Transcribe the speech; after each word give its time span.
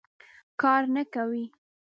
کار 0.61 0.83
نه 0.95 1.03
کوي. 1.13 1.45